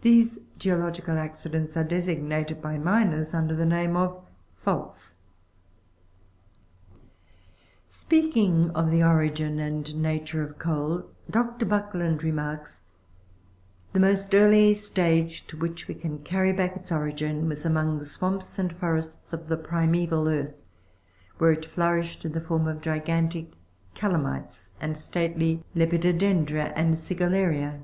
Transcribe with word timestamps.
These 0.00 0.38
geological 0.58 1.18
accidents 1.18 1.76
are 1.76 1.84
designated 1.84 2.62
by 2.62 2.78
miners 2.78 3.34
under 3.34 3.54
the 3.54 3.66
name 3.66 3.94
of 3.94 4.24
faults, 4.56 5.16
(Jig. 6.90 7.02
55). 7.88 7.92
Speaking 7.92 8.70
of 8.70 8.90
the 8.90 9.02
origin 9.02 9.58
and 9.58 9.94
nature 10.00 10.42
of 10.42 10.58
coal, 10.58 11.10
Dr. 11.30 11.66
Buckland 11.66 12.22
remarks," 12.22 12.84
The 13.92 14.00
most 14.00 14.34
early 14.34 14.72
stage 14.72 15.46
to 15.48 15.58
which 15.58 15.88
we 15.88 15.94
can 15.94 16.20
carry 16.20 16.50
b<ick 16.54 16.76
its 16.76 16.90
origin, 16.90 17.46
was 17.46 17.66
among 17.66 17.98
the 17.98 18.06
swamps 18.06 18.58
and 18.58 18.72
forests 18.74 19.34
of 19.34 19.48
the 19.48 19.58
primeval 19.58 20.26
earth, 20.26 20.54
where 21.36 21.52
it 21.52 21.66
flourished 21.66 22.24
in 22.24 22.32
the 22.32 22.40
form 22.40 22.66
of 22.66 22.80
gigantic 22.80 23.52
Ca'lamites, 23.94 24.70
and 24.80 24.96
stately 24.96 25.62
Lepidode'ndra, 25.76 26.72
and 26.74 26.94
Sigilla'rice. 26.94 27.82